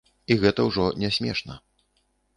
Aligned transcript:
І 0.35 0.37
гэта 0.43 0.65
ўжо 0.69 0.87
не 1.03 1.13
смешна. 1.21 1.61